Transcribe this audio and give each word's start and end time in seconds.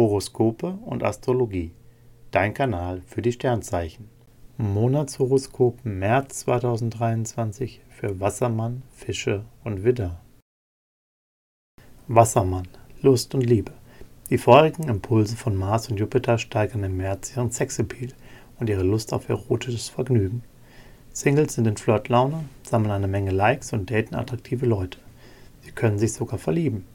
Horoskope 0.00 0.78
und 0.86 1.04
Astrologie. 1.04 1.72
Dein 2.30 2.54
Kanal 2.54 3.02
für 3.06 3.20
die 3.20 3.32
Sternzeichen. 3.32 4.08
Monatshoroskop 4.56 5.84
März 5.84 6.38
2023 6.38 7.82
für 7.90 8.18
Wassermann, 8.18 8.82
Fische 8.94 9.44
und 9.62 9.84
Widder. 9.84 10.22
Wassermann, 12.08 12.66
Lust 13.02 13.34
und 13.34 13.42
Liebe. 13.42 13.72
Die 14.30 14.38
feurigen 14.38 14.88
Impulse 14.88 15.36
von 15.36 15.54
Mars 15.54 15.90
und 15.90 16.00
Jupiter 16.00 16.38
steigern 16.38 16.82
im 16.82 16.96
März 16.96 17.36
ihren 17.36 17.50
Sexappeal 17.50 18.14
und 18.58 18.70
ihre 18.70 18.84
Lust 18.84 19.12
auf 19.12 19.28
erotisches 19.28 19.90
Vergnügen. 19.90 20.42
Singles 21.12 21.56
sind 21.56 21.66
in 21.66 21.76
Flirtlaune, 21.76 22.44
sammeln 22.62 22.92
eine 22.92 23.06
Menge 23.06 23.32
Likes 23.32 23.74
und 23.74 23.90
daten 23.90 24.14
attraktive 24.14 24.64
Leute. 24.64 24.98
Sie 25.60 25.72
können 25.72 25.98
sich 25.98 26.14
sogar 26.14 26.38
verlieben. 26.38 26.86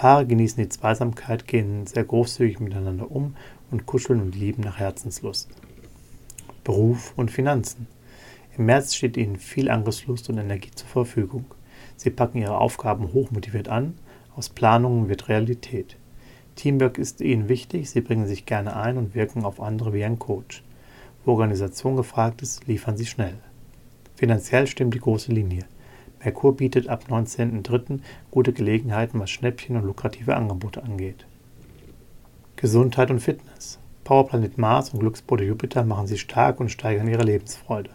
Paare 0.00 0.24
genießen 0.24 0.62
die 0.62 0.70
Zweisamkeit, 0.70 1.46
gehen 1.46 1.86
sehr 1.86 2.04
großzügig 2.04 2.58
miteinander 2.58 3.10
um 3.10 3.36
und 3.70 3.84
kuscheln 3.84 4.22
und 4.22 4.34
lieben 4.34 4.62
nach 4.62 4.78
Herzenslust. 4.78 5.50
Beruf 6.64 7.12
und 7.18 7.30
Finanzen. 7.30 7.86
Im 8.56 8.64
März 8.64 8.94
steht 8.94 9.18
ihnen 9.18 9.36
viel 9.36 9.68
Angriffslust 9.68 10.30
und 10.30 10.38
Energie 10.38 10.70
zur 10.74 10.88
Verfügung. 10.88 11.44
Sie 11.98 12.08
packen 12.08 12.38
ihre 12.38 12.56
Aufgaben 12.56 13.12
hochmotiviert 13.12 13.68
an, 13.68 13.92
aus 14.34 14.48
Planungen 14.48 15.10
wird 15.10 15.28
Realität. 15.28 15.98
Teamwork 16.56 16.96
ist 16.96 17.20
ihnen 17.20 17.50
wichtig, 17.50 17.90
sie 17.90 18.00
bringen 18.00 18.26
sich 18.26 18.46
gerne 18.46 18.76
ein 18.76 18.96
und 18.96 19.14
wirken 19.14 19.44
auf 19.44 19.60
andere 19.60 19.92
wie 19.92 20.04
ein 20.04 20.18
Coach. 20.18 20.64
Wo 21.26 21.32
Organisation 21.32 21.96
gefragt 21.96 22.40
ist, 22.40 22.66
liefern 22.66 22.96
sie 22.96 23.04
schnell. 23.04 23.36
Finanziell 24.14 24.66
stimmt 24.66 24.94
die 24.94 25.00
große 25.00 25.30
Linie. 25.30 25.66
Merkur 26.22 26.56
bietet 26.56 26.88
ab 26.88 27.04
19.03. 27.08 28.00
gute 28.30 28.52
Gelegenheiten, 28.52 29.18
was 29.18 29.30
Schnäppchen 29.30 29.76
und 29.76 29.84
lukrative 29.84 30.36
Angebote 30.36 30.82
angeht. 30.82 31.26
Gesundheit 32.56 33.10
und 33.10 33.20
Fitness. 33.20 33.78
Powerplanet 34.04 34.58
Mars 34.58 34.90
und 34.90 35.00
Glücksbote 35.00 35.44
Jupiter 35.44 35.84
machen 35.84 36.06
sie 36.06 36.18
stark 36.18 36.60
und 36.60 36.70
steigern 36.70 37.08
ihre 37.08 37.22
Lebensfreude. 37.22 37.90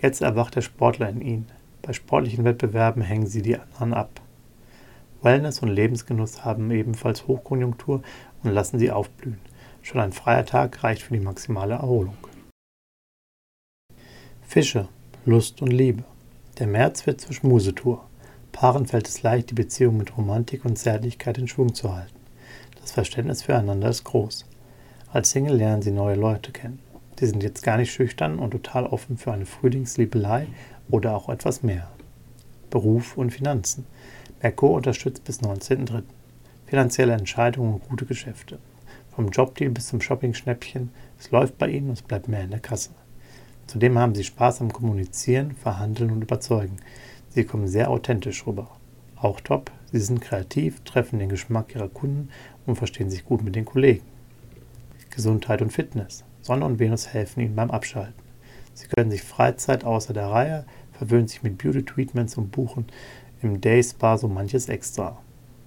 Jetzt 0.00 0.22
erwacht 0.22 0.56
der 0.56 0.62
Sportler 0.62 1.08
in 1.10 1.20
ihnen. 1.20 1.46
Bei 1.82 1.92
sportlichen 1.92 2.44
Wettbewerben 2.44 3.02
hängen 3.02 3.26
sie 3.26 3.42
die 3.42 3.56
anderen 3.56 3.92
ab. 3.94 4.20
Wellness 5.20 5.60
und 5.60 5.68
Lebensgenuss 5.68 6.44
haben 6.44 6.70
ebenfalls 6.70 7.26
Hochkonjunktur 7.26 8.02
und 8.44 8.50
lassen 8.50 8.78
sie 8.78 8.90
aufblühen. 8.90 9.40
Schon 9.82 10.00
ein 10.00 10.12
freier 10.12 10.46
Tag 10.46 10.84
reicht 10.84 11.02
für 11.02 11.14
die 11.14 11.20
maximale 11.20 11.74
Erholung. 11.74 12.16
Fische, 14.42 14.88
Lust 15.26 15.60
und 15.60 15.70
Liebe. 15.70 16.04
Der 16.58 16.66
März 16.66 17.06
wird 17.06 17.20
zur 17.20 17.34
Schmusetour. 17.34 18.04
Paaren 18.50 18.86
fällt 18.86 19.06
es 19.06 19.22
leicht, 19.22 19.50
die 19.50 19.54
Beziehung 19.54 19.96
mit 19.96 20.16
Romantik 20.16 20.64
und 20.64 20.76
Zärtlichkeit 20.76 21.38
in 21.38 21.46
Schwung 21.46 21.72
zu 21.72 21.94
halten. 21.94 22.16
Das 22.80 22.90
Verständnis 22.90 23.44
füreinander 23.44 23.88
ist 23.88 24.02
groß. 24.02 24.44
Als 25.12 25.30
Single 25.30 25.54
lernen 25.54 25.82
sie 25.82 25.92
neue 25.92 26.16
Leute 26.16 26.50
kennen. 26.50 26.80
Sie 27.16 27.26
sind 27.28 27.44
jetzt 27.44 27.62
gar 27.62 27.76
nicht 27.76 27.92
schüchtern 27.92 28.40
und 28.40 28.50
total 28.50 28.86
offen 28.86 29.18
für 29.18 29.32
eine 29.32 29.46
Frühlingsliebelei 29.46 30.48
oder 30.90 31.14
auch 31.14 31.28
etwas 31.28 31.62
mehr. 31.62 31.90
Beruf 32.70 33.16
und 33.16 33.30
Finanzen. 33.30 33.86
Merkur 34.42 34.72
unterstützt 34.72 35.22
bis 35.22 35.40
19.03. 35.40 36.02
Finanzielle 36.66 37.12
Entscheidungen 37.12 37.74
und 37.74 37.88
gute 37.88 38.04
Geschäfte. 38.04 38.58
Vom 39.14 39.28
Jobdeal 39.28 39.70
bis 39.70 39.86
zum 39.86 40.00
Shopping-Schnäppchen, 40.00 40.90
es 41.20 41.30
läuft 41.30 41.56
bei 41.56 41.68
ihnen 41.68 41.90
und 41.90 41.94
es 41.94 42.02
bleibt 42.02 42.26
mehr 42.26 42.42
in 42.42 42.50
der 42.50 42.60
Kasse. 42.60 42.90
Zudem 43.68 43.98
haben 43.98 44.14
sie 44.14 44.24
Spaß 44.24 44.62
am 44.62 44.72
Kommunizieren, 44.72 45.52
Verhandeln 45.52 46.10
und 46.10 46.22
Überzeugen. 46.22 46.78
Sie 47.28 47.44
kommen 47.44 47.68
sehr 47.68 47.90
authentisch 47.90 48.46
rüber. 48.46 48.70
Auch 49.14 49.42
top, 49.42 49.70
sie 49.92 50.00
sind 50.00 50.22
kreativ, 50.22 50.80
treffen 50.84 51.18
den 51.18 51.28
Geschmack 51.28 51.74
ihrer 51.74 51.90
Kunden 51.90 52.30
und 52.64 52.76
verstehen 52.76 53.10
sich 53.10 53.26
gut 53.26 53.44
mit 53.44 53.54
den 53.54 53.66
Kollegen. 53.66 54.06
Gesundheit 55.10 55.60
und 55.60 55.70
Fitness. 55.70 56.24
Sonne 56.40 56.64
und 56.64 56.78
Venus 56.78 57.08
helfen 57.08 57.40
ihnen 57.40 57.56
beim 57.56 57.70
Abschalten. 57.70 58.22
Sie 58.72 58.88
können 58.88 59.10
sich 59.10 59.22
Freizeit 59.22 59.84
außer 59.84 60.14
der 60.14 60.28
Reihe, 60.28 60.64
verwöhnen 60.92 61.28
sich 61.28 61.42
mit 61.42 61.58
Beauty-Treatments 61.58 62.38
und 62.38 62.50
buchen 62.50 62.86
im 63.42 63.60
Day 63.60 63.82
Spa 63.82 64.16
so 64.16 64.28
manches 64.28 64.70
extra. 64.70 65.18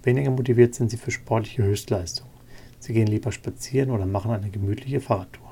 Weniger 0.02 0.32
motiviert 0.32 0.74
sind 0.74 0.90
sie 0.90 0.98
für 0.98 1.12
sportliche 1.12 1.62
Höchstleistungen. 1.62 2.32
Sie 2.80 2.94
gehen 2.94 3.06
lieber 3.06 3.32
spazieren 3.32 3.92
oder 3.92 4.08
machen 4.08 4.32
eine 4.32 4.50
gemütliche 4.50 5.02
Fahrradtour. 5.02 5.51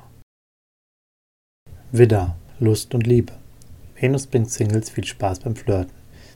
Widder, 1.92 2.36
Lust 2.60 2.94
und 2.94 3.08
Liebe. 3.08 3.34
Venus 4.00 4.28
bringt 4.28 4.52
Singles 4.52 4.92
viel 4.92 5.06
Spaß 5.06 5.40
beim 5.40 5.56
Flirten. 5.56 5.92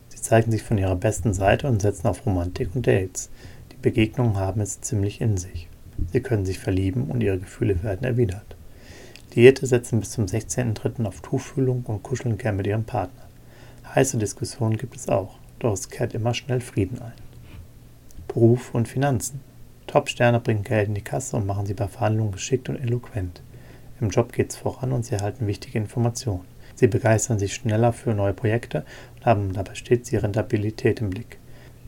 Sie 0.09 0.19
zeigen 0.19 0.51
sich 0.51 0.63
von 0.63 0.79
ihrer 0.79 0.95
besten 0.95 1.31
Seite 1.31 1.67
und 1.67 1.79
setzen 1.79 2.07
auf 2.07 2.25
Romantik 2.25 2.69
und 2.73 2.87
Dates. 2.87 3.29
Die 3.71 3.75
Begegnungen 3.79 4.37
haben 4.37 4.61
es 4.61 4.81
ziemlich 4.81 5.21
in 5.21 5.37
sich. 5.37 5.67
Sie 6.11 6.21
können 6.21 6.43
sich 6.43 6.57
verlieben 6.57 7.03
und 7.03 7.21
ihre 7.21 7.37
Gefühle 7.37 7.83
werden 7.83 8.03
erwidert. 8.03 8.55
Diete 9.35 9.67
setzen 9.67 9.99
bis 9.99 10.09
zum 10.09 10.25
16.03. 10.25 11.05
auf 11.05 11.21
Tuchfühlung 11.21 11.83
und 11.85 12.01
kuscheln 12.01 12.39
gern 12.39 12.55
mit 12.55 12.65
ihrem 12.65 12.85
Partner. 12.85 13.27
Heiße 13.93 14.17
Diskussionen 14.17 14.77
gibt 14.77 14.95
es 14.95 15.07
auch, 15.07 15.37
doch 15.59 15.73
es 15.73 15.87
kehrt 15.91 16.15
immer 16.15 16.33
schnell 16.33 16.61
Frieden 16.61 16.99
ein. 16.99 17.13
Beruf 18.27 18.73
und 18.73 18.87
Finanzen. 18.87 19.39
Top-Sterne 19.85 20.39
bringen 20.39 20.63
Geld 20.63 20.87
in 20.87 20.95
die 20.95 21.01
Kasse 21.01 21.37
und 21.37 21.45
machen 21.45 21.67
sie 21.67 21.75
bei 21.75 21.87
Verhandlungen 21.87 22.31
geschickt 22.31 22.69
und 22.69 22.77
eloquent. 22.77 23.43
Im 24.03 24.09
Job 24.09 24.33
geht 24.33 24.49
es 24.49 24.57
voran 24.57 24.91
und 24.91 25.05
sie 25.05 25.15
erhalten 25.15 25.47
wichtige 25.47 25.77
Informationen. 25.77 26.43
Sie 26.75 26.87
begeistern 26.87 27.39
sich 27.39 27.53
schneller 27.53 27.93
für 27.93 28.13
neue 28.13 28.33
Projekte 28.33 28.83
und 29.15 29.25
haben 29.25 29.53
dabei 29.53 29.75
stets 29.75 30.09
die 30.09 30.17
Rentabilität 30.17 30.99
im 30.99 31.09
Blick. 31.09 31.37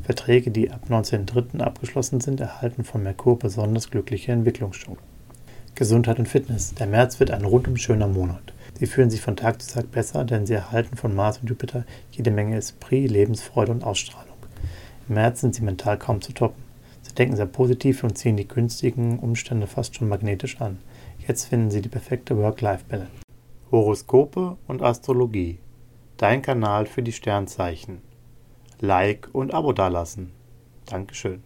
Verträge, 0.02 0.50
die 0.50 0.72
ab 0.72 0.84
19.03. 0.90 1.60
abgeschlossen 1.60 2.22
sind, 2.22 2.40
erhalten 2.40 2.86
von 2.86 3.04
Merkur 3.04 3.38
besonders 3.38 3.92
glückliche 3.92 4.32
Entwicklungschancen. 4.32 5.04
Gesundheit 5.76 6.18
und 6.18 6.30
Fitness. 6.30 6.74
Der 6.76 6.88
März 6.88 7.20
wird 7.20 7.32
ein 7.32 7.44
rundum 7.44 7.76
schöner 7.76 8.08
Monat. 8.08 8.54
Sie 8.80 8.86
fühlen 8.86 9.10
sich 9.10 9.20
von 9.20 9.36
Tag 9.36 9.62
zu 9.62 9.74
Tag 9.74 9.92
besser, 9.92 10.24
denn 10.24 10.46
sie 10.46 10.54
erhalten 10.54 10.96
von 10.96 11.14
Mars 11.14 11.40
und 11.40 11.50
Jupiter 11.50 11.84
jede 12.12 12.32
Menge 12.32 12.56
Esprit, 12.56 13.12
Lebensfreude 13.12 13.74
und 13.74 13.84
Ausstrahlung. 13.84 14.38
Im 15.10 15.16
März 15.16 15.42
sind 15.42 15.54
sie 15.54 15.64
mental 15.64 15.98
kaum 15.98 16.22
zu 16.22 16.32
toppen. 16.32 16.64
Sie 17.02 17.14
denken 17.14 17.36
sehr 17.36 17.46
positiv 17.46 18.06
und 18.06 18.18
ziehen 18.18 18.38
die 18.38 18.48
günstigen 18.48 19.20
Umstände 19.20 19.68
fast 19.68 19.96
schon 19.96 20.08
magnetisch 20.08 20.62
an. 20.62 20.78
Jetzt 21.28 21.46
finden 21.46 21.72
Sie 21.72 21.82
die 21.82 21.90
perfekte 21.90 22.38
Work-Life-Balance. 22.38 23.12
Horoskope 23.72 24.58
und 24.68 24.84
Astrologie. 24.84 25.58
Dein 26.18 26.44
Kanal 26.44 26.86
für 26.86 27.02
die 27.02 27.12
Sternzeichen. 27.12 28.02
Like 28.80 29.30
und 29.34 29.52
Abo 29.52 29.74
dalassen. 29.74 30.34
Dankeschön. 30.86 31.42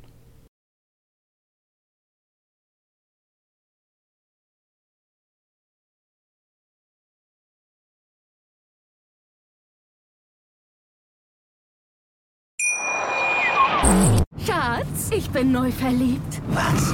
Schatz, 14.45 15.09
ich 15.11 15.29
bin 15.29 15.53
neu 15.53 15.71
verliebt. 15.71 16.41
Was? 16.49 16.93